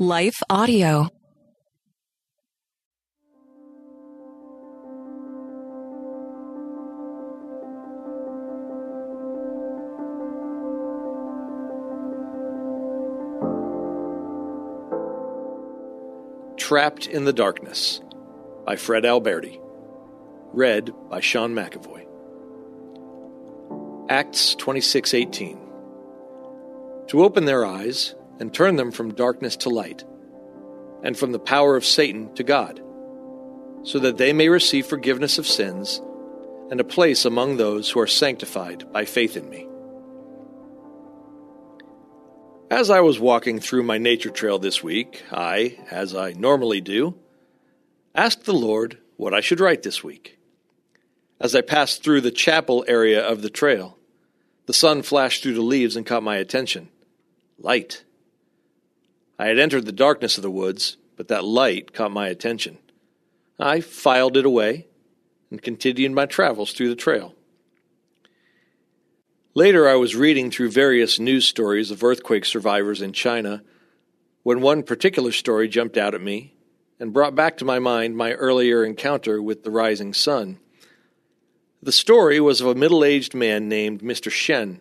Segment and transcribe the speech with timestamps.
[0.00, 1.08] Life Audio.
[16.56, 18.00] Trapped in the Darkness
[18.66, 19.60] by Fred Alberti.
[20.52, 22.04] Read by Sean McAvoy.
[24.10, 25.60] Acts 26:18.
[27.06, 30.04] To open their eyes and turn them from darkness to light,
[31.02, 32.80] and from the power of Satan to God,
[33.82, 36.00] so that they may receive forgiveness of sins
[36.70, 39.68] and a place among those who are sanctified by faith in me.
[42.70, 47.14] As I was walking through my nature trail this week, I, as I normally do,
[48.14, 50.38] asked the Lord what I should write this week.
[51.38, 53.98] As I passed through the chapel area of the trail,
[54.66, 56.88] the sun flashed through the leaves and caught my attention.
[57.58, 58.02] Light.
[59.38, 62.78] I had entered the darkness of the woods, but that light caught my attention.
[63.58, 64.86] I filed it away
[65.50, 67.34] and continued my travels through the trail.
[69.54, 73.62] Later, I was reading through various news stories of earthquake survivors in China
[74.42, 76.54] when one particular story jumped out at me
[76.98, 80.58] and brought back to my mind my earlier encounter with the rising sun.
[81.82, 84.30] The story was of a middle aged man named Mr.
[84.30, 84.80] Shen,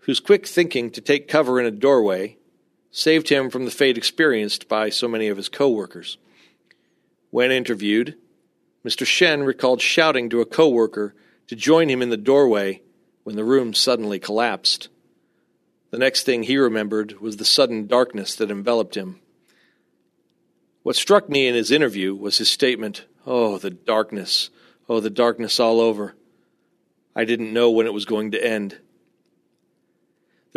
[0.00, 2.36] whose quick thinking to take cover in a doorway
[2.90, 6.18] saved him from the fate experienced by so many of his coworkers.
[7.30, 8.16] When interviewed,
[8.84, 9.06] Mr.
[9.06, 11.14] Shen recalled shouting to a coworker
[11.48, 12.82] to join him in the doorway
[13.24, 14.88] when the room suddenly collapsed.
[15.90, 19.20] The next thing he remembered was the sudden darkness that enveloped him.
[20.82, 24.48] What struck me in his interview was his statement, Oh, the darkness,
[24.88, 26.14] oh, the darkness all over.
[27.14, 28.78] I didn't know when it was going to end.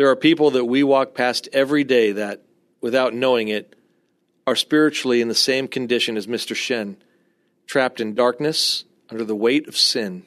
[0.02, 2.42] There are people that we walk past every day that,
[2.80, 3.76] without knowing it,
[4.48, 6.56] are spiritually in the same condition as Mr.
[6.56, 6.96] Shen,
[7.66, 10.24] trapped in darkness under the weight of sin.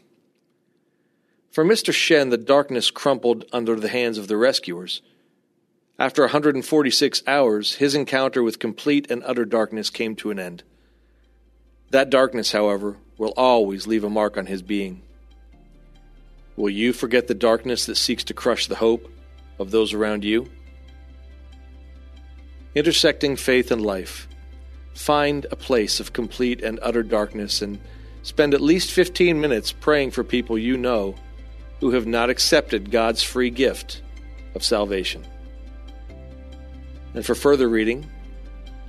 [1.51, 1.91] For Mr.
[1.91, 5.01] Shen, the darkness crumpled under the hands of the rescuers.
[5.99, 10.63] After 146 hours, his encounter with complete and utter darkness came to an end.
[11.89, 15.01] That darkness, however, will always leave a mark on his being.
[16.55, 19.11] Will you forget the darkness that seeks to crush the hope
[19.59, 20.49] of those around you?
[22.73, 24.27] Intersecting faith and life.
[24.93, 27.79] Find a place of complete and utter darkness and
[28.23, 31.15] spend at least 15 minutes praying for people you know
[31.79, 34.01] who have not accepted God's free gift
[34.55, 35.25] of salvation.
[37.13, 38.09] And for further reading,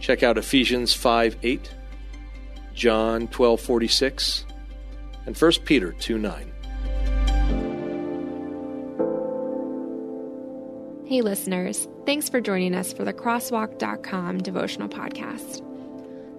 [0.01, 1.71] check out Ephesians 5 8,
[2.75, 4.47] John 12 46,
[5.27, 6.53] and 1 Peter 2 9.
[11.07, 15.63] Hey, listeners, thanks for joining us for the Crosswalk.com devotional podcast.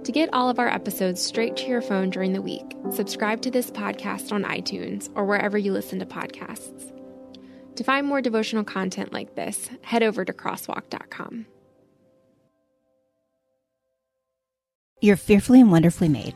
[0.03, 3.51] To get all of our episodes straight to your phone during the week, subscribe to
[3.51, 6.91] this podcast on iTunes or wherever you listen to podcasts.
[7.77, 11.45] To find more devotional content like this, head over to crosswalk.com.
[14.99, 16.35] You're fearfully and wonderfully made.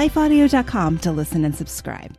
[0.01, 2.17] lifeaudio.com to listen and subscribe.